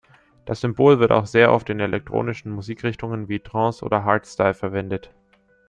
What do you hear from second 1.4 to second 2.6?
oft in elektronischen